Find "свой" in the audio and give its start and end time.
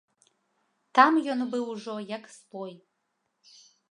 2.37-2.73